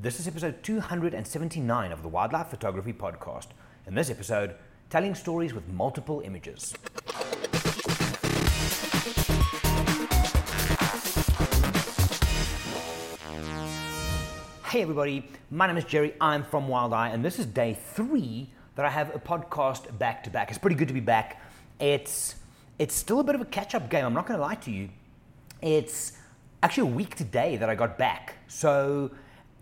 This 0.00 0.20
is 0.20 0.28
episode 0.28 0.62
279 0.62 1.90
of 1.90 2.02
the 2.02 2.08
Wildlife 2.08 2.46
Photography 2.46 2.92
Podcast. 2.92 3.48
In 3.84 3.96
this 3.96 4.10
episode, 4.10 4.54
telling 4.90 5.12
stories 5.16 5.52
with 5.52 5.66
multiple 5.72 6.22
images. 6.24 6.72
Hey 14.66 14.82
everybody, 14.82 15.28
my 15.50 15.66
name 15.66 15.76
is 15.78 15.84
Gerry. 15.84 16.14
I'm 16.20 16.44
from 16.44 16.68
Wild 16.68 16.92
Eye, 16.92 17.08
and 17.08 17.24
this 17.24 17.40
is 17.40 17.46
day 17.46 17.76
three 17.94 18.50
that 18.76 18.86
I 18.86 18.90
have 18.90 19.12
a 19.16 19.18
podcast 19.18 19.98
back 19.98 20.22
to 20.22 20.30
back. 20.30 20.50
It's 20.50 20.58
pretty 20.58 20.76
good 20.76 20.86
to 20.86 20.94
be 20.94 21.00
back. 21.00 21.42
It's 21.80 22.36
it's 22.78 22.94
still 22.94 23.18
a 23.18 23.24
bit 23.24 23.34
of 23.34 23.40
a 23.40 23.46
catch-up 23.46 23.90
game. 23.90 24.04
I'm 24.04 24.14
not 24.14 24.28
going 24.28 24.38
to 24.38 24.46
lie 24.46 24.54
to 24.54 24.70
you. 24.70 24.90
It's 25.60 26.12
actually 26.62 26.88
a 26.88 26.94
week 26.94 27.16
today 27.16 27.56
that 27.56 27.68
I 27.68 27.74
got 27.74 27.98
back. 27.98 28.36
So 28.46 29.10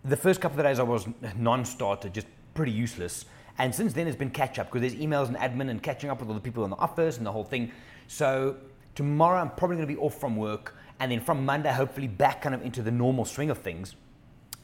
the 0.08 0.16
first 0.16 0.40
couple 0.40 0.58
of 0.58 0.64
days 0.64 0.78
I 0.78 0.82
was 0.82 1.06
non-starter, 1.36 2.08
just 2.08 2.26
pretty 2.54 2.72
useless. 2.72 3.24
And 3.58 3.74
since 3.74 3.92
then 3.92 4.06
it's 4.06 4.16
been 4.16 4.30
catch-up 4.30 4.70
because 4.70 4.82
there's 4.82 5.00
emails 5.02 5.28
and 5.28 5.36
admin 5.36 5.70
and 5.70 5.82
catching 5.82 6.10
up 6.10 6.20
with 6.20 6.28
all 6.28 6.34
the 6.34 6.40
people 6.40 6.64
in 6.64 6.70
the 6.70 6.76
office 6.76 7.16
and 7.16 7.26
the 7.26 7.32
whole 7.32 7.44
thing. 7.44 7.72
So 8.06 8.56
tomorrow 8.94 9.40
I'm 9.40 9.50
probably 9.50 9.76
going 9.76 9.88
to 9.88 9.94
be 9.94 10.00
off 10.00 10.18
from 10.20 10.36
work, 10.36 10.74
and 11.00 11.10
then 11.10 11.20
from 11.20 11.44
Monday 11.44 11.72
hopefully 11.72 12.08
back 12.08 12.42
kind 12.42 12.54
of 12.54 12.62
into 12.62 12.82
the 12.82 12.90
normal 12.90 13.24
swing 13.24 13.50
of 13.50 13.58
things. 13.58 13.96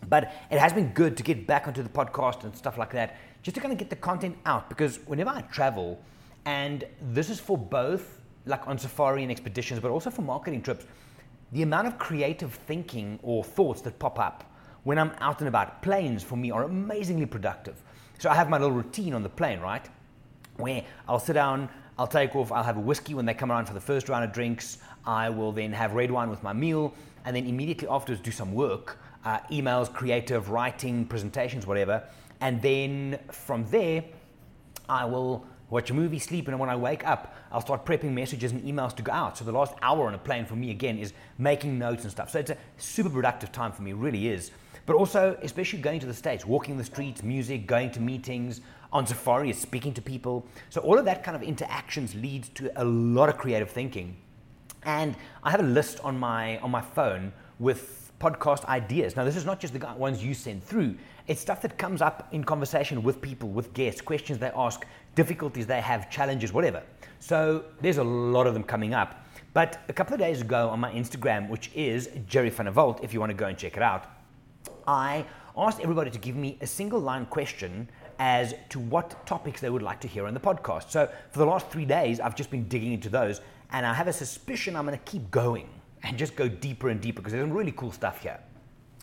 But 0.09 0.33
it 0.51 0.59
has 0.59 0.73
been 0.73 0.89
good 0.93 1.16
to 1.16 1.23
get 1.23 1.47
back 1.47 1.69
onto 1.69 1.83
the 1.83 1.88
podcast 1.88 2.45
and 2.45 2.55
stuff 2.57 2.77
like 2.77 2.93
that, 2.93 3.16
just 3.43 3.55
to 3.55 3.61
kind 3.61 3.73
of 3.73 3.79
get 3.79 3.91
the 3.91 3.97
content 3.97 4.37
out. 4.47 4.69
Because 4.69 4.99
whenever 5.07 5.30
I 5.30 5.43
travel, 5.43 6.01
and 6.45 6.85
this 7.01 7.30
is 7.30 7.41
for 7.41 7.57
both 7.57 8.21
like 8.47 8.66
on 8.66 8.79
safari 8.79 9.23
and 9.23 9.30
expeditions, 9.30 9.80
but 9.80 9.91
also 9.91 10.11
for 10.11 10.23
marketing 10.23 10.63
trips, 10.63 10.87
the 11.52 11.63
amount 11.63 11.87
of 11.87 11.99
creative 11.99 12.52
thinking 12.52 13.19
or 13.23 13.45
thoughts 13.45 13.80
that 13.83 13.99
pop 13.99 14.19
up 14.19 14.52
when 14.85 14.99
I'm 14.99 15.13
out 15.21 15.41
and 15.41 15.49
about, 15.49 15.83
planes 15.83 16.23
for 16.23 16.37
me 16.37 16.51
are 16.51 16.65
amazingly 16.65 17.27
productive. 17.27 17.83
So 18.19 18.31
I 18.31 18.35
have 18.35 18.49
my 18.49 18.59
little 18.59 18.75
routine 18.75 19.15
on 19.15 19.23
the 19.23 19.29
plane, 19.29 19.61
right? 19.61 19.89
Where 20.57 20.85
I'll 21.09 21.19
sit 21.19 21.35
down, 21.35 21.69
I'll 21.99 22.07
take 22.07 22.35
off, 22.37 22.52
I'll 22.52 22.63
have 22.63 22.77
a 22.77 22.80
whiskey 22.80 23.15
when 23.15 23.24
they 23.24 23.35
come 23.35 23.51
around 23.51 23.66
for 23.66 23.74
the 23.74 23.80
first 23.80 24.09
round 24.09 24.24
of 24.24 24.33
drinks. 24.33 24.79
I 25.07 25.30
will 25.30 25.52
then 25.52 25.73
have 25.73 25.95
red 25.95 26.11
wine 26.11 26.30
with 26.30 26.43
my 26.43 26.52
meal, 26.52 26.95
and 27.24 27.35
then 27.35 27.47
immediately 27.47 27.89
afterwards 27.89 28.23
do 28.23 28.30
some 28.30 28.52
work 28.52 28.99
uh, 29.24 29.39
emails, 29.51 29.93
creative, 29.93 30.51
writing, 30.51 31.07
presentations, 31.07 31.67
whatever. 31.67 32.02
And 32.41 32.61
then 32.61 33.19
from 33.30 33.65
there, 33.71 34.05
I 34.89 35.05
will 35.05 35.46
watch 35.71 35.91
a 35.91 35.95
movie, 35.95 36.19
sleep, 36.19 36.49
and 36.49 36.59
when 36.59 36.69
I 36.69 36.77
wake 36.77 37.07
up, 37.07 37.35
I'll 37.51 37.61
start 37.61 37.87
prepping 37.87 38.13
messages 38.13 38.52
and 38.52 38.63
emails 38.63 38.95
to 38.96 39.02
go 39.02 39.13
out. 39.13 39.39
So 39.39 39.45
the 39.45 39.52
last 39.52 39.74
hour 39.80 40.07
on 40.07 40.15
a 40.15 40.19
plane 40.19 40.45
for 40.45 40.57
me 40.57 40.71
again 40.71 40.99
is 40.99 41.13
making 41.39 41.79
notes 41.79 42.02
and 42.02 42.11
stuff. 42.11 42.30
So 42.30 42.41
it's 42.41 42.51
a 42.51 42.57
super 42.77 43.09
productive 43.09 43.52
time 43.52 43.73
for 43.73 43.83
me, 43.83 43.93
really 43.93 44.29
is. 44.29 44.51
But 44.87 44.97
also, 44.97 45.38
especially 45.43 45.80
going 45.80 46.01
to 46.01 46.07
the 46.07 46.15
States, 46.15 46.45
walking 46.45 46.77
the 46.77 46.85
streets, 46.85 47.23
music, 47.23 47.66
going 47.66 47.91
to 47.93 48.01
meetings, 48.01 48.61
on 48.93 49.07
safari 49.07 49.52
speaking 49.52 49.95
to 49.95 50.02
people. 50.02 50.47
So 50.71 50.80
all 50.83 50.99
of 50.99 51.05
that 51.07 51.24
kind 51.24 51.35
of 51.35 51.43
interactions 51.43 52.15
leads 52.15 52.49
to 52.51 52.71
a 52.80 52.85
lot 52.85 53.29
of 53.29 53.39
creative 53.39 53.71
thinking. 53.71 54.16
And 54.85 55.16
I 55.43 55.51
have 55.51 55.61
a 55.61 55.65
list 55.65 56.01
on 56.01 56.19
my 56.19 56.59
on 56.59 56.71
my 56.71 56.80
phone 56.80 57.33
with 57.59 58.13
podcast 58.21 58.65
ideas. 58.66 59.16
Now, 59.16 59.24
this 59.24 59.37
is 59.37 59.45
not 59.45 59.59
just 59.59 59.74
the 59.74 59.85
ones 59.97 60.24
you 60.24 60.33
send 60.33 60.63
through, 60.63 60.95
it's 61.27 61.41
stuff 61.41 61.61
that 61.63 61.77
comes 61.77 62.01
up 62.01 62.29
in 62.33 62.45
conversation 62.45 63.02
with 63.02 63.21
people, 63.21 63.49
with 63.49 63.73
guests, 63.74 64.00
questions 64.00 64.39
they 64.39 64.53
ask, 64.55 64.87
difficulties 65.17 65.67
they 65.67 65.81
have, 65.81 66.09
challenges, 66.09 66.53
whatever. 66.53 66.83
So, 67.19 67.65
there's 67.81 67.99
a 67.99 68.05
lot 68.05 68.47
of 68.47 68.55
them 68.55 68.62
coming 68.62 68.94
up. 68.94 69.27
But 69.55 69.83
a 69.89 69.93
couple 69.93 70.15
of 70.15 70.21
days 70.21 70.41
ago 70.41 70.69
on 70.69 70.78
my 70.78 70.93
Instagram, 70.93 71.49
which 71.49 71.71
is 71.75 72.11
Gerry 72.28 72.50
Van 72.50 72.69
if 73.03 73.12
you 73.12 73.21
want 73.21 73.31
to 73.31 73.37
go 73.37 73.47
and 73.47 73.59
check 73.59 73.77
it 73.77 73.83
out, 73.83 74.06
I 74.87 75.25
asked 75.56 75.81
everybody 75.81 76.11
to 76.11 76.19
give 76.19 76.37
me 76.37 76.59
a 76.61 76.66
single 76.66 77.00
line 77.00 77.27
question 77.27 77.88
as 78.19 78.55
to 78.71 78.78
what 78.78 79.27
topics 79.27 79.61
they 79.61 79.71
would 79.71 79.83
like 79.83 80.00
to 80.00 80.09
hear 80.09 80.27
on 80.27 80.34
the 80.34 80.41
podcast. 80.41 80.91
So, 80.91 81.11
for 81.31 81.39
the 81.39 81.47
last 81.47 81.69
three 81.69 81.84
days, 81.84 82.21
I've 82.21 82.37
just 82.37 82.50
been 82.50 82.69
digging 82.69 82.93
into 82.93 83.09
those, 83.09 83.41
and 83.71 83.84
I 83.84 83.95
have 83.95 84.09
a 84.09 84.12
suspicion 84.12 84.77
I'm 84.77 84.87
going 84.87 84.99
to 84.99 85.05
keep 85.05 85.31
going 85.31 85.69
and 86.03 86.19
just 86.19 86.37
go 86.37 86.49
deeper 86.49 86.89
and 86.89 87.01
deeper 87.01 87.21
because 87.21 87.33
there's 87.33 87.45
some 87.45 87.53
really 87.53 87.73
cool 87.73 87.93
stuff 87.93 88.23
here. 88.23 88.39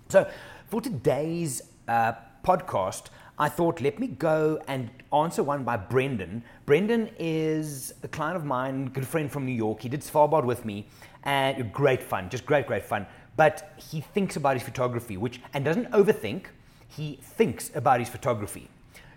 So, 0.09 0.29
for 0.67 0.81
today's 0.81 1.61
uh, 1.87 2.13
podcast, 2.43 3.07
I 3.41 3.47
thought 3.47 3.79
let 3.79 3.99
me 3.99 4.07
go 4.07 4.61
and 4.67 4.89
answer 5.13 5.43
one 5.43 5.63
by 5.63 5.77
Brendan. 5.77 6.43
Brendan 6.65 7.09
is 7.17 7.93
a 8.03 8.09
client 8.09 8.35
of 8.35 8.43
mine, 8.43 8.87
good 8.87 9.07
friend 9.07 9.31
from 9.31 9.45
New 9.45 9.53
York. 9.53 9.81
He 9.81 9.87
did 9.87 10.01
Svalbard 10.01 10.43
with 10.43 10.65
me, 10.65 10.87
and 11.23 11.71
great 11.71 12.03
fun, 12.03 12.29
just 12.29 12.45
great, 12.45 12.67
great 12.67 12.83
fun. 12.83 13.07
But 13.37 13.75
he 13.77 14.01
thinks 14.01 14.35
about 14.35 14.55
his 14.55 14.63
photography, 14.63 15.15
which 15.15 15.39
and 15.53 15.63
doesn't 15.63 15.89
overthink. 15.91 16.47
He 16.89 17.17
thinks 17.21 17.71
about 17.73 17.99
his 18.01 18.09
photography. 18.09 18.67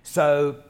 So 0.04 0.62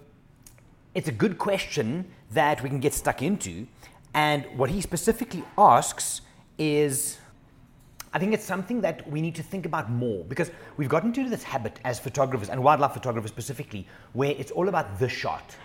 it's 0.95 1.09
a 1.09 1.13
good 1.13 1.37
question 1.37 2.07
that 2.31 2.63
we 2.63 2.71
can 2.71 2.81
get 2.81 2.95
stuck 2.95 3.21
into. 3.21 3.67
And 4.15 4.47
what 4.57 4.71
he 4.71 4.81
specifically 4.81 5.45
asks 5.59 6.23
is 6.57 7.19
I 8.15 8.19
think 8.19 8.35
it's 8.35 8.45
something 8.45 8.83
that 8.83 9.09
we 9.11 9.23
need 9.23 9.35
to 9.37 9.43
think 9.43 9.65
about 9.65 9.91
more 9.91 10.23
because 10.25 10.51
we've 10.77 10.89
gotten 10.89 11.09
into 11.15 11.31
this 11.31 11.43
habit 11.43 11.81
as 11.85 11.99
photographers 11.99 12.51
and 12.51 12.63
wildlife 12.63 12.93
photographers 12.93 13.31
specifically, 13.31 13.87
where 14.13 14.33
it's 14.33 14.51
all 14.51 14.69
about 14.69 14.99
the 14.99 15.09
shot, 15.09 15.57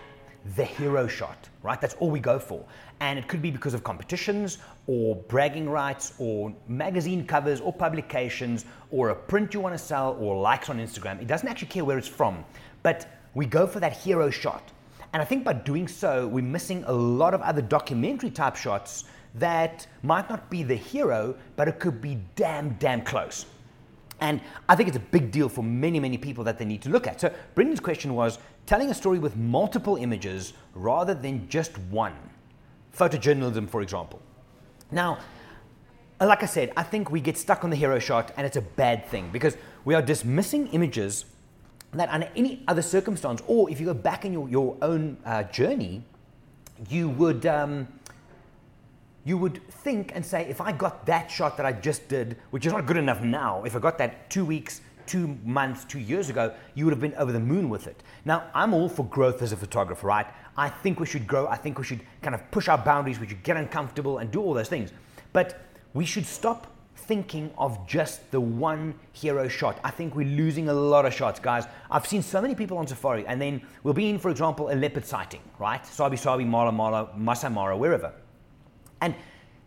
the 0.56 0.64
hero 0.64 1.08
shot, 1.08 1.50
right? 1.62 1.82
That's 1.82 1.96
all 1.96 2.10
we 2.10 2.22
go 2.22 2.40
for. 2.40 2.64
And 3.02 3.20
it 3.20 3.28
could 3.28 3.42
be 3.42 3.52
because 3.52 3.74
of 3.74 3.84
competitions 3.84 4.60
or 4.88 5.18
bragging 5.28 5.70
rights 5.70 6.14
or 6.20 6.56
magazine 6.70 7.28
covers 7.28 7.60
or 7.60 7.74
publications 7.74 8.64
or 8.92 9.10
a 9.10 9.16
print 9.16 9.54
you 9.54 9.60
want 9.60 9.74
to 9.74 9.84
sell 9.84 10.16
or 10.18 10.40
likes 10.40 10.70
on 10.70 10.80
Instagram. 10.80 11.22
It 11.22 11.28
doesn't 11.28 11.50
actually 11.50 11.68
care 11.68 11.84
where 11.84 11.98
it's 11.98 12.08
from, 12.08 12.46
but 12.82 13.26
we 13.34 13.46
go 13.46 13.68
for 13.68 13.82
that 13.82 13.92
hero 13.92 14.30
shot. 14.30 14.72
And 15.12 15.22
I 15.22 15.26
think 15.26 15.44
by 15.44 15.52
doing 15.52 15.88
so, 15.88 16.28
we're 16.28 16.46
missing 16.46 16.86
a 16.88 16.94
lot 16.94 17.34
of 17.34 17.42
other 17.42 17.62
documentary 17.62 18.30
type 18.30 18.56
shots 18.56 19.04
that 19.40 19.88
might 20.04 20.30
not 20.30 20.50
be 20.50 20.64
the 20.64 20.76
hero, 20.76 21.36
but 21.56 21.68
it 21.68 21.80
could 21.80 22.02
be 22.02 22.20
damn, 22.36 22.70
damn 22.76 23.02
close. 23.02 23.46
And 24.20 24.42
I 24.68 24.76
think 24.76 24.88
it's 24.88 24.98
a 24.98 25.02
big 25.02 25.32
deal 25.32 25.48
for 25.48 25.64
many, 25.64 26.00
many 26.00 26.18
people 26.18 26.44
that 26.46 26.58
they 26.58 26.66
need 26.66 26.82
to 26.84 26.90
look 26.90 27.06
at. 27.06 27.22
So, 27.22 27.34
Brendan's 27.54 27.80
question 27.80 28.16
was 28.16 28.40
telling 28.66 28.90
a 28.90 28.94
story 28.94 29.20
with 29.20 29.36
multiple 29.36 29.96
images 29.98 30.54
rather 30.74 31.14
than 31.14 31.48
just 31.50 31.78
one. 31.90 32.16
Photojournalism, 32.98 33.70
for 33.70 33.82
example. 33.82 34.20
Now, 34.92 35.20
like 36.20 36.42
I 36.42 36.48
said, 36.48 36.74
I 36.76 36.82
think 36.82 37.12
we 37.12 37.22
get 37.22 37.38
stuck 37.38 37.64
on 37.64 37.70
the 37.70 37.76
hero 37.76 38.00
shot, 38.00 38.32
and 38.38 38.48
it's 38.48 38.58
a 38.58 38.62
bad 38.62 39.06
thing 39.06 39.30
because 39.32 39.56
we 39.86 39.94
are 39.94 40.02
dismissing 40.02 40.68
images 40.68 41.26
that, 41.94 42.10
under 42.10 42.30
any 42.36 42.64
other 42.68 42.82
circumstance, 42.82 43.42
or 43.46 43.70
if 43.70 43.80
you 43.80 43.86
go 43.86 43.94
back 43.94 44.26
in 44.26 44.34
your, 44.34 44.50
your 44.50 44.78
own 44.82 45.18
uh, 45.26 45.44
journey, 45.44 46.04
you 46.90 47.10
would. 47.10 47.46
Um, 47.46 47.88
you 49.28 49.38
would 49.38 49.62
think 49.68 50.14
and 50.16 50.26
say, 50.26 50.44
if 50.44 50.62
I 50.62 50.72
got 50.72 51.06
that 51.06 51.30
shot 51.30 51.58
that 51.58 51.66
I 51.66 51.74
just 51.74 52.08
did, 52.08 52.38
which 52.52 52.66
is 52.66 52.72
not 52.72 52.86
good 52.86 52.96
enough 52.96 53.22
now, 53.22 53.62
if 53.66 53.76
I 53.76 53.80
got 53.80 53.98
that 53.98 54.30
two 54.30 54.46
weeks, 54.46 54.80
two 55.06 55.38
months, 55.44 55.84
two 55.84 56.00
years 56.00 56.30
ago, 56.30 56.54
you 56.76 56.86
would 56.86 56.94
have 56.94 57.02
been 57.02 57.14
over 57.16 57.34
the 57.34 57.40
moon 57.40 57.68
with 57.68 57.88
it. 57.88 58.04
Now, 58.24 58.46
I'm 58.54 58.74
all 58.74 58.88
for 58.88 59.04
growth 59.04 59.42
as 59.42 59.52
a 59.52 59.58
photographer, 59.58 60.08
right? 60.08 60.28
I 60.56 60.70
think 60.70 61.02
we 61.02 61.06
should 61.06 61.28
grow. 61.28 61.46
I 61.46 61.58
think 61.58 61.78
we 61.78 61.84
should 61.84 62.00
kind 62.22 62.36
of 62.36 62.52
push 62.52 62.70
our 62.70 62.78
boundaries. 62.78 63.20
We 63.20 63.28
should 63.28 63.44
get 63.44 63.58
uncomfortable 63.58 64.20
and 64.20 64.32
do 64.32 64.42
all 64.42 64.54
those 64.54 64.70
things. 64.70 64.94
But 65.34 65.60
we 65.94 66.06
should 66.06 66.26
stop 66.26 66.68
thinking 66.96 67.52
of 67.58 67.86
just 67.86 68.32
the 68.32 68.40
one 68.40 68.94
hero 69.12 69.50
shot. 69.50 69.78
I 69.84 69.92
think 69.92 70.16
we're 70.16 70.38
losing 70.38 70.70
a 70.70 70.74
lot 70.74 71.06
of 71.06 71.14
shots, 71.14 71.42
guys. 71.42 71.66
I've 71.92 72.08
seen 72.08 72.22
so 72.22 72.42
many 72.42 72.56
people 72.56 72.78
on 72.78 72.88
safari, 72.88 73.28
and 73.28 73.42
then 73.42 73.62
we'll 73.84 73.94
be 73.94 74.10
in, 74.10 74.20
for 74.20 74.30
example, 74.32 74.72
a 74.72 74.76
leopard 74.76 75.06
sighting, 75.06 75.42
right? 75.60 75.86
Sabi 75.86 76.16
Sabi, 76.16 76.46
Masai 76.46 77.50
Mara, 77.50 77.76
wherever 77.76 78.14
and 79.02 79.16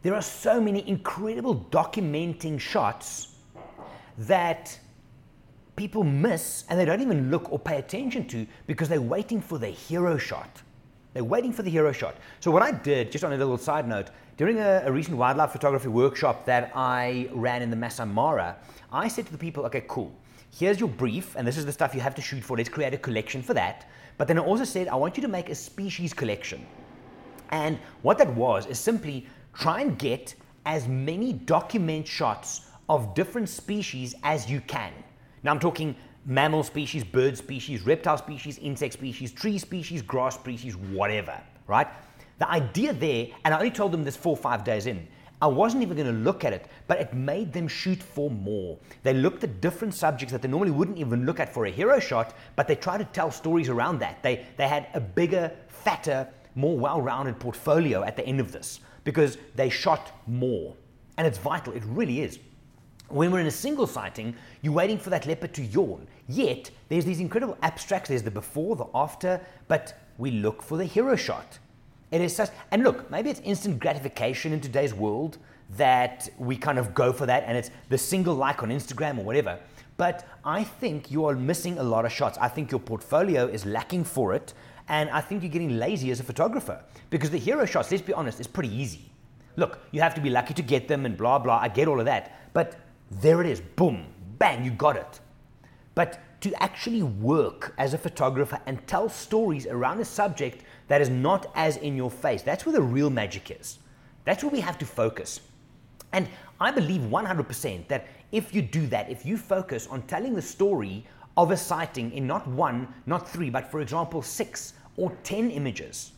there 0.03 0.15
are 0.15 0.23
so 0.23 0.61
many 0.61 0.87
incredible 0.89 1.67
documenting 1.71 2.59
shots 2.59 3.37
that 4.19 4.79
people 5.77 6.05
miss 6.05 6.65
and 6.69 6.79
they 6.79 6.85
don't 6.85 7.01
even 7.01 7.31
look 7.31 7.53
or 7.53 7.59
pay 7.59 7.79
attention 7.79 8.27
to 8.29 8.47
because 8.67 8.89
they're 8.89 9.01
waiting 9.01 9.41
for 9.41 9.59
the 9.59 9.69
hero 9.69 10.17
shot. 10.17 10.63
They're 11.13 11.25
waiting 11.25 11.53
for 11.53 11.63
the 11.63 11.71
hero 11.71 11.93
shot. 11.93 12.17
So, 12.39 12.51
what 12.51 12.63
I 12.63 12.71
did, 12.71 13.11
just 13.11 13.25
on 13.25 13.33
a 13.33 13.37
little 13.37 13.59
side 13.59 13.89
note, 13.89 14.11
during 14.37 14.59
a, 14.59 14.83
a 14.85 14.93
recent 14.93 15.17
wildlife 15.17 15.51
photography 15.51 15.89
workshop 15.89 16.47
that 16.47 16.71
I 16.75 17.29
ran 17.33 17.63
in 17.63 17.71
the 17.71 17.77
Masai 17.77 18.07
Mara, 18.07 18.57
I 18.93 19.09
said 19.09 19.27
to 19.27 19.33
the 19.33 19.39
people, 19.39 19.65
okay, 19.67 19.85
cool, 19.89 20.13
here's 20.57 20.79
your 20.79 20.89
brief, 20.89 21.35
and 21.37 21.47
this 21.47 21.59
is 21.59 21.67
the 21.67 21.73
stuff 21.73 21.95
you 21.95 22.01
have 22.01 22.15
to 22.15 22.23
shoot 22.23 22.43
for. 22.43 22.57
Let's 22.57 22.69
create 22.69 22.95
a 22.95 22.99
collection 22.99 23.43
for 23.43 23.55
that. 23.55 23.89
But 24.19 24.29
then 24.29 24.39
I 24.39 24.43
also 24.43 24.65
said, 24.65 24.87
I 24.89 24.95
want 24.95 25.17
you 25.17 25.23
to 25.23 25.29
make 25.29 25.49
a 25.49 25.55
species 25.55 26.15
collection. 26.15 26.65
And 27.51 27.79
what 28.03 28.19
that 28.19 28.35
was 28.35 28.67
is 28.67 28.79
simply 28.79 29.27
try 29.55 29.81
and 29.81 29.99
get 29.99 30.35
as 30.67 30.87
many 30.89 31.33
document 31.33 32.07
shots 32.07 32.63
of 32.89 33.15
different 33.15 33.49
species 33.49 34.15
as 34.23 34.51
you 34.51 34.61
can. 34.63 34.93
Now 35.43 35.53
I'm 35.53 35.61
talking 35.61 35.97
mammal 36.27 36.63
species, 36.63 37.03
bird 37.03 37.37
species, 37.37 37.83
reptile 37.83 38.19
species, 38.19 38.59
insect 38.59 38.95
species, 38.95 39.33
tree 39.33 39.59
species, 39.59 40.03
grass 40.03 40.35
species, 40.35 40.77
whatever, 40.77 41.41
right? 41.67 41.89
The 42.39 42.49
idea 42.49 42.93
there, 42.93 43.29
and 43.45 43.55
I 43.55 43.59
only 43.59 43.71
told 43.71 43.93
them 43.93 44.05
this 44.05 44.17
four 44.17 44.33
or 44.33 44.37
five 44.37 44.65
days 44.65 44.87
in, 44.87 45.07
I 45.43 45.47
wasn't 45.47 45.83
even 45.83 45.97
going 45.97 46.07
to 46.07 46.21
look 46.21 46.45
at 46.45 46.53
it, 46.53 46.67
but 46.87 47.01
it 47.01 47.15
made 47.15 47.53
them 47.53 47.67
shoot 47.67 48.03
for 48.03 48.31
more. 48.31 48.79
They 49.03 49.15
looked 49.15 49.43
at 49.43 49.63
different 49.63 49.95
subjects 49.95 50.33
that 50.33 50.43
they 50.43 50.49
normally 50.49 50.71
wouldn't 50.71 50.99
even 50.99 51.25
look 51.25 51.41
at 51.41 51.53
for 51.53 51.65
a 51.65 51.71
hero 51.71 51.99
shot, 51.99 52.35
but 52.57 52.69
they 52.69 52.75
tried 52.75 52.99
to 52.99 53.05
tell 53.05 53.31
stories 53.31 53.71
around 53.71 54.01
that. 54.01 54.23
They, 54.23 54.45
they 54.59 54.69
had 54.69 54.89
a 54.93 55.01
bigger, 55.01 55.51
fatter, 55.69 56.29
more 56.55 56.77
well 56.77 57.01
rounded 57.01 57.39
portfolio 57.39 58.03
at 58.03 58.17
the 58.17 58.27
end 58.27 58.41
of 58.41 58.53
this 58.53 58.81
because 59.05 59.39
they 59.55 59.69
shot 59.69 60.13
more. 60.27 60.75
And 61.17 61.27
it's 61.27 61.39
vital, 61.39 61.73
it 61.73 61.83
really 61.87 62.21
is. 62.21 62.39
When 63.09 63.33
we're 63.33 63.41
in 63.41 63.47
a 63.47 63.51
single 63.51 63.87
sighting, 63.87 64.37
you're 64.63 64.73
waiting 64.73 64.99
for 64.99 65.11
that 65.11 65.27
leopard 65.27 65.53
to 65.55 65.63
yawn. 65.63 66.07
Yet, 66.29 66.71
there's 66.89 67.05
these 67.05 67.19
incredible 67.19 67.59
abstracts. 67.61 68.09
There's 68.09 68.23
the 68.23 68.31
before, 68.31 68.77
the 68.77 68.87
after, 68.95 69.41
but 69.67 69.99
we 70.17 70.31
look 70.31 70.63
for 70.63 70.79
the 70.79 70.85
hero 70.85 71.17
shot. 71.17 71.59
It 72.13 72.21
is 72.21 72.35
such, 72.35 72.51
and 72.71 72.85
look, 72.85 73.11
maybe 73.11 73.31
it's 73.31 73.41
instant 73.41 73.81
gratification 73.81 74.53
in 74.53 74.61
today's 74.61 74.95
world 74.95 75.39
that 75.77 76.29
we 76.39 76.57
kind 76.57 76.79
of 76.79 76.95
go 76.95 77.13
for 77.13 77.27
that, 77.27 77.45
and 77.47 77.57
it's 77.57 77.71
the 77.89 77.99
single 77.99 78.35
like 78.35 78.63
on 78.63 78.71
Instagram 78.71 79.19
or 79.19 79.25
whatever. 79.25 79.59
But 79.97 80.27
I 80.45 80.65
think 80.65 81.11
you 81.11 81.25
are 81.27 81.35
missing 81.35 81.79
a 81.79 81.83
lot 81.83 82.05
of 82.05 82.13
shots. 82.13 82.39
I 82.39 82.49
think 82.49 82.71
your 82.71 82.81
portfolio 82.81 83.47
is 83.47 83.67
lacking 83.67 84.05
for 84.05 84.35
it, 84.35 84.55
and 84.91 85.09
I 85.11 85.21
think 85.21 85.43
you're 85.43 85.53
getting 85.53 85.79
lazy 85.79 86.11
as 86.11 86.19
a 86.19 86.25
photographer 86.25 86.83
because 87.11 87.31
the 87.31 87.39
hero 87.39 87.65
shots, 87.65 87.93
let's 87.93 88.03
be 88.03 88.13
honest, 88.13 88.41
is 88.41 88.49
pretty 88.49 88.75
easy. 88.75 89.13
Look, 89.55 89.79
you 89.93 90.01
have 90.01 90.15
to 90.17 90.21
be 90.21 90.31
lucky 90.31 90.53
to 90.55 90.63
get 90.63 90.89
them 90.89 91.07
and 91.07 91.17
blah, 91.17 91.39
blah. 91.39 91.59
I 91.59 91.69
get 91.69 91.87
all 91.87 92.01
of 92.01 92.07
that. 92.07 92.53
But 92.53 92.77
there 93.09 93.41
it 93.41 93.47
is. 93.47 93.61
Boom, 93.61 94.05
bang, 94.41 94.65
you 94.65 94.73
got 94.73 94.97
it. 94.97 95.21
But 95.95 96.19
to 96.41 96.53
actually 96.61 97.05
work 97.05 97.73
as 97.79 97.95
a 97.95 97.99
photographer 97.99 98.61
and 98.67 98.85
tell 98.89 99.09
stories 99.09 99.65
around 99.67 100.01
a 100.01 100.05
subject 100.05 100.65
that 100.89 101.01
is 101.01 101.09
not 101.09 101.53
as 101.55 101.77
in 101.77 101.97
your 101.97 102.11
face, 102.11 102.43
that's 102.43 102.67
where 102.67 102.73
the 102.73 102.83
real 102.83 103.11
magic 103.11 103.51
is. 103.61 103.79
That's 104.25 104.43
where 104.43 104.51
we 104.51 104.61
have 104.61 104.79
to 104.79 104.87
focus. 104.87 105.41
And 106.13 106.29
I 106.61 106.73
believe 106.73 107.03
100% 107.03 107.87
that 107.87 108.09
if 108.33 108.53
you 108.53 108.61
do 108.61 108.89
that, 108.89 109.09
if 109.09 109.25
you 109.25 109.37
focus 109.37 109.87
on 109.87 110.03
telling 110.03 110.35
the 110.35 110.43
story 110.43 111.07
of 111.37 111.53
a 111.53 111.57
sighting 111.57 112.13
in 112.13 112.27
not 112.27 112.47
one, 112.49 112.89
not 113.07 113.29
three, 113.29 113.51
but 113.51 113.71
for 113.71 113.81
example, 113.81 114.21
six 114.21 114.75
or 115.01 115.11
10 115.25 115.51
images, 115.51 116.13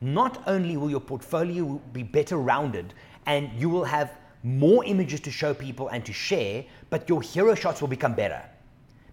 not 0.00 0.42
only 0.46 0.76
will 0.76 0.90
your 0.90 1.00
portfolio 1.00 1.80
be 1.92 2.02
better 2.02 2.36
rounded 2.36 2.92
and 3.26 3.48
you 3.58 3.68
will 3.70 3.84
have 3.84 4.18
more 4.42 4.84
images 4.84 5.20
to 5.20 5.30
show 5.30 5.54
people 5.54 5.88
and 5.88 6.04
to 6.04 6.12
share, 6.12 6.64
but 6.90 7.08
your 7.08 7.22
hero 7.22 7.54
shots 7.54 7.80
will 7.80 7.88
become 7.88 8.12
better. 8.12 8.42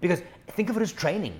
Because 0.01 0.21
think 0.47 0.69
of 0.69 0.77
it 0.77 0.81
as 0.81 0.91
training. 0.91 1.35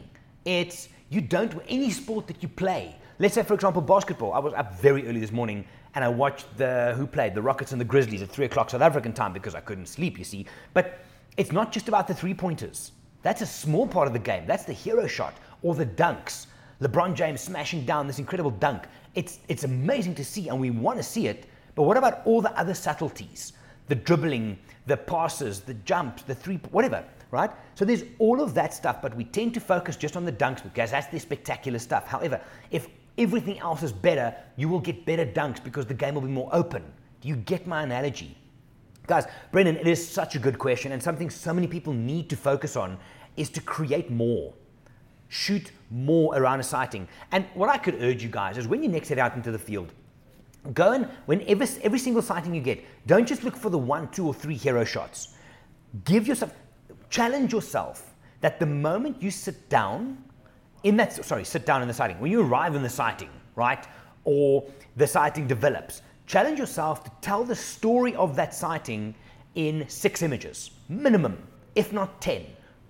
It's 0.45 0.89
you 1.10 1.22
don't 1.22 1.54
any 1.68 1.89
sport 1.89 2.28
that 2.28 2.42
you 2.42 2.48
play. 2.48 2.95
Let's 3.19 3.33
say, 3.33 3.44
for 3.44 3.54
example, 3.54 3.81
basketball. 3.81 4.33
I 4.33 4.39
was 4.39 4.54
up 4.54 4.80
very 4.80 5.07
early 5.07 5.19
this 5.19 5.31
morning 5.31 5.66
and 5.95 6.06
I 6.06 6.07
watched 6.07 6.45
the 6.57 6.94
who 6.95 7.06
played 7.06 7.36
the 7.36 7.42
Rockets 7.42 7.72
and 7.72 7.81
the 7.81 7.86
Grizzlies 7.86 8.22
at 8.22 8.30
three 8.30 8.45
o'clock 8.45 8.69
South 8.69 8.81
African 8.81 9.12
time 9.12 9.33
because 9.33 9.56
I 9.56 9.60
couldn't 9.60 9.88
sleep. 9.88 10.18
You 10.18 10.24
see, 10.24 10.45
but 10.74 11.00
it's 11.36 11.51
not 11.51 11.72
just 11.72 11.88
about 11.88 12.07
the 12.07 12.13
three 12.13 12.33
pointers. 12.33 12.92
That's 13.24 13.42
a 13.42 13.45
small 13.45 13.88
part 13.88 14.07
of 14.07 14.13
the 14.13 14.19
game. 14.19 14.45
That's 14.48 14.66
the 14.66 14.74
hero 14.74 15.07
shot 15.07 15.33
or 15.63 15.75
the 15.75 15.86
dunks. 15.86 16.48
LeBron 16.81 17.13
James 17.13 17.42
smashing 17.42 17.86
down 17.86 18.07
this 18.07 18.19
incredible 18.19 18.51
dunk. 18.51 18.83
It's 19.16 19.39
it's 19.48 19.63
amazing 19.63 20.16
to 20.16 20.25
see, 20.25 20.50
and 20.50 20.60
we 20.60 20.72
want 20.72 20.98
to 20.98 21.04
see 21.04 21.28
it. 21.28 21.45
But 21.75 21.83
what 21.83 21.95
about 21.95 22.22
all 22.25 22.42
the 22.42 22.51
other 22.60 22.74
subtleties? 22.74 23.54
the 23.92 23.95
dribbling, 23.95 24.57
the 24.86 24.95
passes, 24.95 25.60
the 25.60 25.74
jumps, 25.74 26.24
the 26.24 26.33
three, 26.33 26.56
whatever, 26.72 27.04
right? 27.30 27.51
So 27.75 27.83
there's 27.83 28.06
all 28.19 28.42
of 28.42 28.54
that 28.54 28.74
stuff, 28.74 29.01
but 29.01 29.13
we 29.18 29.25
tend 29.25 29.54
to 29.56 29.60
focus 29.60 29.98
just 29.98 30.16
on 30.16 30.24
the 30.24 30.31
dunks 30.31 30.63
because 30.63 30.92
that's 30.92 31.07
the 31.07 31.19
spectacular 31.19 31.78
stuff. 31.78 32.07
However, 32.07 32.39
if 32.72 32.88
everything 33.18 33.60
else 33.60 33.83
is 33.83 33.92
better, 33.92 34.33
you 34.56 34.69
will 34.69 34.80
get 34.80 35.06
better 35.06 35.25
dunks 35.25 35.62
because 35.62 35.86
the 35.86 35.94
game 35.94 36.16
will 36.16 36.22
be 36.22 36.30
more 36.30 36.50
open. 36.54 36.83
Do 37.19 37.28
you 37.28 37.36
get 37.36 37.68
my 37.68 37.83
analogy? 37.83 38.38
Guys, 39.07 39.25
Brendan, 39.51 39.75
it 39.75 39.88
is 39.88 40.07
such 40.07 40.36
a 40.36 40.39
good 40.39 40.57
question 40.57 40.94
and 40.94 41.04
something 41.04 41.30
so 41.30 41.54
many 41.54 41.68
people 41.68 41.92
need 41.92 42.30
to 42.30 42.38
focus 42.38 42.78
on 42.78 42.98
is 43.36 43.50
to 43.50 43.60
create 43.60 44.10
more. 44.10 44.54
Shoot 45.31 45.72
more 45.89 46.38
around 46.38 46.60
a 46.60 46.63
sighting. 46.63 47.07
And 47.31 47.45
what 47.54 47.69
I 47.69 47.78
could 47.78 47.95
urge 48.01 48.22
you 48.22 48.30
guys 48.30 48.57
is 48.57 48.68
when 48.68 48.83
you 48.83 48.89
next 48.89 49.07
head 49.07 49.18
out 49.18 49.36
into 49.36 49.50
the 49.50 49.57
field, 49.57 49.94
Go 50.74 50.92
and 50.92 51.06
whenever 51.25 51.66
every 51.81 51.98
single 51.98 52.22
sighting 52.22 52.54
you 52.54 52.62
get, 52.62 52.83
don't 53.07 53.28
just 53.28 53.44
look 53.44 53.56
for 53.56 53.69
the 53.69 53.78
one, 53.78 54.10
two, 54.10 54.28
or 54.28 54.33
three 54.33 54.56
hero 54.56 54.83
shots. 54.83 55.36
Give 56.06 56.28
yourself, 56.28 56.54
challenge 57.10 57.51
yourself 57.51 58.13
that 58.42 58.60
the 58.60 58.66
moment 58.66 59.22
you 59.24 59.31
sit 59.31 59.69
down 59.69 60.24
in 60.83 60.98
that, 60.98 61.25
sorry, 61.25 61.45
sit 61.45 61.66
down 61.66 61.81
in 61.81 61.88
the 61.88 61.94
sighting, 61.94 62.19
when 62.19 62.31
you 62.31 62.42
arrive 62.42 62.75
in 62.75 62.83
the 62.83 62.89
sighting, 62.89 63.30
right, 63.56 63.88
or 64.24 64.63
the 64.98 65.07
sighting 65.07 65.48
develops, 65.48 66.01
challenge 66.28 66.60
yourself 66.60 67.04
to 67.06 67.12
tell 67.22 67.44
the 67.44 67.56
story 67.56 68.13
of 68.16 68.36
that 68.36 68.54
sighting 68.54 69.16
in 69.56 69.88
six 69.88 70.22
images, 70.22 70.72
minimum, 70.89 71.38
if 71.74 71.92
not 71.92 72.22
10 72.22 72.45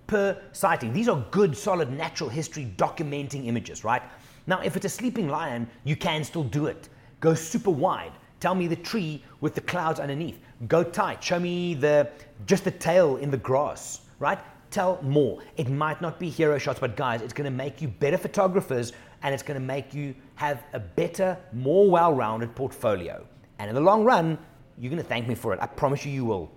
per 0.06 0.40
sighting. 0.52 0.92
These 0.92 1.08
are 1.08 1.24
good, 1.30 1.56
solid 1.56 1.90
natural 1.90 2.28
history 2.28 2.72
documenting 2.76 3.46
images, 3.46 3.84
right? 3.84 4.02
Now, 4.46 4.60
if 4.60 4.76
it's 4.76 4.86
a 4.86 4.88
sleeping 4.88 5.28
lion, 5.28 5.68
you 5.84 5.96
can 5.96 6.24
still 6.24 6.44
do 6.44 6.66
it. 6.66 6.88
Go 7.20 7.34
super 7.34 7.70
wide. 7.70 8.12
Tell 8.40 8.54
me 8.54 8.66
the 8.66 8.76
tree 8.76 9.22
with 9.40 9.54
the 9.54 9.60
clouds 9.60 10.00
underneath. 10.00 10.40
Go 10.66 10.82
tight. 10.82 11.22
Show 11.22 11.38
me 11.38 11.74
the 11.74 12.10
just 12.46 12.64
the 12.64 12.72
tail 12.72 13.16
in 13.18 13.30
the 13.30 13.36
grass, 13.36 14.00
right? 14.18 14.38
Tell 14.70 15.00
more. 15.02 15.40
It 15.56 15.68
might 15.68 16.02
not 16.02 16.18
be 16.18 16.28
hero 16.28 16.58
shots, 16.58 16.80
but 16.80 16.96
guys, 16.96 17.22
it's 17.22 17.32
going 17.32 17.44
to 17.44 17.56
make 17.56 17.80
you 17.80 17.88
better 17.88 18.18
photographers 18.18 18.92
and 19.22 19.32
it's 19.32 19.42
going 19.42 19.60
to 19.60 19.64
make 19.64 19.94
you 19.94 20.14
have 20.34 20.64
a 20.72 20.80
better, 20.80 21.38
more 21.52 21.88
well-rounded 21.88 22.54
portfolio. 22.56 23.24
And 23.60 23.68
in 23.68 23.74
the 23.76 23.80
long 23.80 24.02
run, 24.02 24.36
you're 24.76 24.90
going 24.90 25.02
to 25.02 25.08
thank 25.08 25.28
me 25.28 25.36
for 25.36 25.52
it. 25.52 25.60
I 25.62 25.66
promise 25.66 26.04
you 26.04 26.10
you 26.10 26.24
will. 26.24 26.50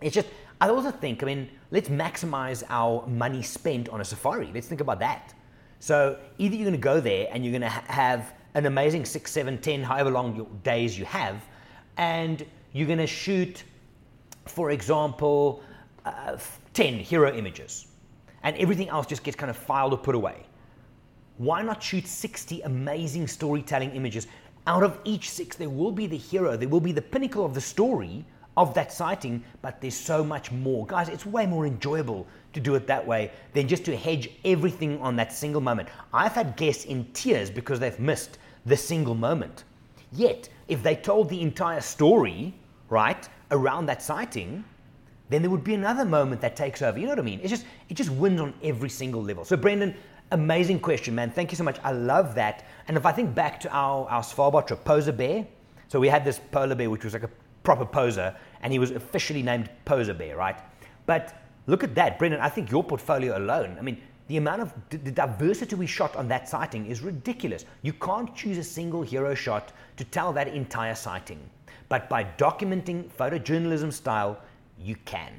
It's 0.00 0.14
just 0.14 0.28
I 0.60 0.70
also 0.70 0.90
think, 0.90 1.22
I 1.22 1.26
mean, 1.26 1.50
let's 1.70 1.88
maximize 1.88 2.62
our 2.68 3.06
money 3.06 3.42
spent 3.42 3.88
on 3.90 4.00
a 4.00 4.04
safari. 4.04 4.50
Let's 4.54 4.68
think 4.68 4.80
about 4.80 5.00
that. 5.00 5.34
So 5.80 6.18
either 6.38 6.56
you're 6.56 6.64
going 6.64 6.80
to 6.80 6.80
go 6.80 7.00
there 7.00 7.28
and 7.30 7.44
you're 7.44 7.52
going 7.52 7.62
to 7.62 7.68
ha- 7.68 7.84
have 7.88 8.32
an 8.54 8.64
amazing 8.64 9.04
six, 9.04 9.30
seven, 9.30 9.58
ten, 9.58 9.82
however 9.82 10.10
long 10.10 10.34
your 10.34 10.46
days 10.62 10.98
you 10.98 11.04
have, 11.04 11.44
and 11.98 12.44
you're 12.72 12.86
going 12.86 12.98
to 12.98 13.06
shoot, 13.06 13.64
for 14.46 14.70
example, 14.70 15.62
uh, 16.06 16.38
10 16.72 16.94
hero 16.94 17.34
images, 17.34 17.86
and 18.42 18.56
everything 18.56 18.88
else 18.88 19.06
just 19.06 19.22
gets 19.24 19.36
kind 19.36 19.50
of 19.50 19.56
filed 19.56 19.92
or 19.92 19.98
put 19.98 20.14
away. 20.14 20.46
Why 21.36 21.60
not 21.60 21.82
shoot 21.82 22.06
60 22.06 22.62
amazing 22.62 23.26
storytelling 23.26 23.90
images? 23.90 24.26
Out 24.66 24.82
of 24.82 24.98
each 25.04 25.28
six, 25.30 25.56
there 25.56 25.68
will 25.68 25.92
be 25.92 26.06
the 26.06 26.16
hero, 26.16 26.56
there 26.56 26.68
will 26.68 26.80
be 26.80 26.92
the 26.92 27.02
pinnacle 27.02 27.44
of 27.44 27.52
the 27.52 27.60
story 27.60 28.24
of 28.56 28.74
that 28.74 28.92
sighting, 28.92 29.44
but 29.62 29.80
there's 29.80 29.96
so 29.96 30.24
much 30.24 30.50
more. 30.50 30.86
Guys, 30.86 31.08
it's 31.08 31.26
way 31.26 31.46
more 31.46 31.66
enjoyable 31.66 32.26
to 32.52 32.60
do 32.60 32.74
it 32.74 32.86
that 32.86 33.06
way 33.06 33.30
than 33.52 33.68
just 33.68 33.84
to 33.84 33.96
hedge 33.96 34.30
everything 34.44 35.00
on 35.00 35.16
that 35.16 35.32
single 35.32 35.60
moment. 35.60 35.88
I've 36.12 36.32
had 36.32 36.56
guests 36.56 36.86
in 36.86 37.04
tears 37.12 37.50
because 37.50 37.78
they've 37.78 37.98
missed 38.00 38.38
the 38.64 38.76
single 38.76 39.14
moment. 39.14 39.64
Yet, 40.12 40.48
if 40.68 40.82
they 40.82 40.96
told 40.96 41.28
the 41.28 41.40
entire 41.42 41.80
story, 41.80 42.54
right, 42.88 43.28
around 43.50 43.86
that 43.86 44.02
sighting, 44.02 44.64
then 45.28 45.42
there 45.42 45.50
would 45.50 45.64
be 45.64 45.74
another 45.74 46.04
moment 46.04 46.40
that 46.40 46.56
takes 46.56 46.82
over. 46.82 46.98
You 46.98 47.04
know 47.06 47.12
what 47.12 47.18
I 47.18 47.22
mean? 47.22 47.40
It's 47.40 47.50
just 47.50 47.66
it 47.88 47.94
just 47.94 48.10
wins 48.10 48.40
on 48.40 48.54
every 48.62 48.88
single 48.88 49.22
level. 49.22 49.44
So 49.44 49.56
Brendan, 49.56 49.94
amazing 50.30 50.80
question, 50.80 51.14
man. 51.14 51.30
Thank 51.30 51.50
you 51.50 51.56
so 51.56 51.64
much. 51.64 51.78
I 51.82 51.92
love 51.92 52.34
that. 52.36 52.64
And 52.88 52.96
if 52.96 53.04
I 53.04 53.12
think 53.12 53.34
back 53.34 53.60
to 53.60 53.70
our, 53.70 54.08
our 54.08 54.22
Svalbard 54.22 54.66
trip, 54.66 55.16
Bear. 55.16 55.46
So 55.88 56.00
we 56.00 56.08
had 56.08 56.24
this 56.24 56.40
polar 56.50 56.74
bear 56.74 56.90
which 56.90 57.04
was 57.04 57.12
like 57.12 57.22
a 57.22 57.30
proper 57.66 57.84
poser, 57.84 58.34
and 58.62 58.72
he 58.72 58.78
was 58.78 58.92
officially 58.92 59.42
named 59.42 59.68
Poser 59.84 60.14
Bear, 60.14 60.36
right? 60.36 60.58
But 61.04 61.42
look 61.66 61.82
at 61.82 61.96
that, 61.96 62.16
Brendan. 62.16 62.40
I 62.40 62.48
think 62.48 62.70
your 62.70 62.84
portfolio 62.84 63.36
alone, 63.36 63.76
I 63.78 63.82
mean, 63.82 64.00
the 64.28 64.36
amount 64.36 64.62
of 64.62 64.72
the 64.88 65.10
diversity 65.10 65.74
we 65.74 65.86
shot 65.86 66.14
on 66.16 66.28
that 66.28 66.48
sighting 66.48 66.86
is 66.86 67.00
ridiculous. 67.00 67.64
You 67.82 67.92
can't 67.92 68.34
choose 68.34 68.56
a 68.58 68.64
single 68.64 69.02
hero 69.02 69.34
shot 69.34 69.72
to 69.96 70.04
tell 70.04 70.32
that 70.32 70.48
entire 70.48 70.94
sighting. 70.94 71.40
But 71.88 72.08
by 72.08 72.24
documenting 72.38 73.10
photojournalism 73.10 73.92
style, 73.92 74.38
you 74.78 74.96
can. 75.04 75.32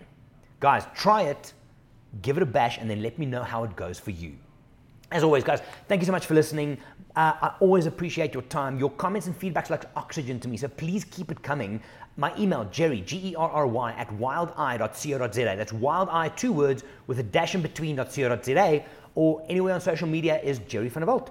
Guys, 0.59 0.85
try 0.95 1.23
it, 1.23 1.53
give 2.21 2.37
it 2.37 2.43
a 2.43 2.45
bash, 2.45 2.77
and 2.77 2.89
then 2.89 3.01
let 3.01 3.17
me 3.17 3.25
know 3.25 3.43
how 3.43 3.63
it 3.63 3.75
goes 3.75 3.99
for 3.99 4.11
you. 4.11 4.33
As 5.11 5.23
always, 5.23 5.43
guys, 5.43 5.61
thank 5.87 6.01
you 6.01 6.05
so 6.05 6.11
much 6.11 6.25
for 6.25 6.33
listening. 6.33 6.77
Uh, 7.15 7.33
I 7.41 7.55
always 7.61 7.85
appreciate 7.85 8.33
your 8.33 8.43
time. 8.43 8.77
Your 8.77 8.91
comments 8.91 9.27
and 9.27 9.37
feedbacks 9.39 9.69
like 9.69 9.85
oxygen 9.95 10.39
to 10.41 10.47
me, 10.47 10.57
so 10.57 10.67
please 10.67 11.03
keep 11.05 11.31
it 11.31 11.41
coming. 11.41 11.81
My 12.19 12.35
email, 12.37 12.65
gerry, 12.65 13.01
G 13.01 13.29
E 13.29 13.35
R 13.35 13.49
R 13.49 13.67
Y, 13.67 13.91
at 13.91 14.09
wildeye.co.za. 14.09 15.55
That's 15.55 15.71
wildeye, 15.71 16.35
two 16.35 16.51
words, 16.51 16.83
with 17.05 17.19
a 17.19 17.23
dash 17.23 17.53
in 17.53 17.61
between.co.za, 17.61 18.83
or 19.13 19.43
anywhere 19.47 19.75
on 19.75 19.81
social 19.81 20.07
media 20.07 20.41
is 20.41 20.57
Gerry 20.59 20.89
van 20.89 21.01
der 21.01 21.07
Walt. 21.07 21.29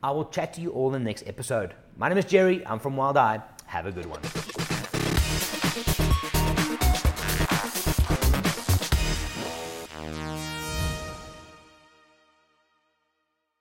I 0.00 0.12
will 0.12 0.26
chat 0.26 0.54
to 0.54 0.60
you 0.60 0.70
all 0.70 0.94
in 0.94 1.02
the 1.02 1.08
next 1.08 1.24
episode. 1.26 1.74
My 1.96 2.08
name 2.08 2.18
is 2.18 2.24
Gerry, 2.24 2.64
I'm 2.66 2.78
from 2.78 2.96
Wild 2.96 3.16
Eye. 3.16 3.42
Have 3.66 3.86
a 3.86 3.92
good 3.92 4.06
one. 4.06 4.61